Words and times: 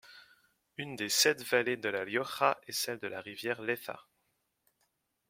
Une 0.77 0.95
des 0.95 1.09
sept 1.09 1.43
vallées 1.43 1.77
de 1.77 1.87
La 1.87 2.03
Rioja 2.03 2.59
est 2.67 2.71
celle 2.71 2.97
de 2.97 3.05
la 3.05 3.21
rivière 3.21 3.61
Leza. 3.61 3.99